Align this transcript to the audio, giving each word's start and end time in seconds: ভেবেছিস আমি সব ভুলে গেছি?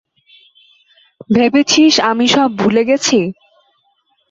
ভেবেছিস 1.29 1.93
আমি 2.09 2.25
সব 2.27 2.49
ভুলে 2.59 2.83
গেছি? 2.89 3.19